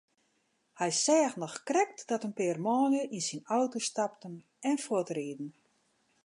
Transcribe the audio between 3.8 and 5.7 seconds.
stapten en fuortrieden.